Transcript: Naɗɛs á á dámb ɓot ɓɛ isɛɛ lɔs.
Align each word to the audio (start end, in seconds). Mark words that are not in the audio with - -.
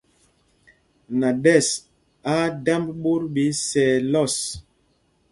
Naɗɛs 1.19 1.69
á 2.31 2.33
á 2.43 2.53
dámb 2.65 2.87
ɓot 3.01 3.21
ɓɛ 3.33 3.41
isɛɛ 3.51 3.93
lɔs. 4.11 4.35